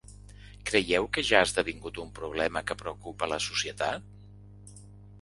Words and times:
Creieu 0.69 1.05
que 1.17 1.23
ja 1.27 1.41
ha 1.41 1.47
esdevingut 1.49 2.01
un 2.05 2.11
problema 2.21 2.65
que 2.71 2.79
preocupa 2.83 3.31
a 3.31 3.33
la 3.37 3.41
societat? 3.53 4.85